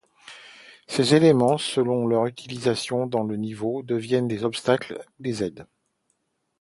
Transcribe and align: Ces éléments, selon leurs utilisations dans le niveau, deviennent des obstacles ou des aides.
Ces 0.87 1.13
éléments, 1.13 1.59
selon 1.59 2.07
leurs 2.07 2.25
utilisations 2.25 3.05
dans 3.05 3.21
le 3.21 3.35
niveau, 3.37 3.83
deviennent 3.83 4.27
des 4.27 4.43
obstacles 4.45 4.99
ou 4.99 5.21
des 5.21 5.43
aides. 5.43 5.67